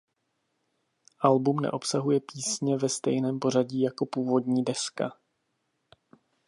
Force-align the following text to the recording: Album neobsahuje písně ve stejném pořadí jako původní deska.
Album 1.19 1.59
neobsahuje 1.59 2.19
písně 2.19 2.77
ve 2.77 2.89
stejném 2.89 3.39
pořadí 3.39 3.81
jako 3.81 4.05
původní 4.05 4.63
deska. 4.63 5.13